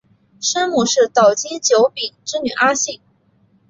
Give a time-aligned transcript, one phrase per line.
[0.41, 2.99] 生母是岛津久丙之女阿幸。